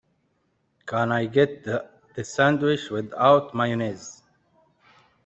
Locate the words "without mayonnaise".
2.89-4.23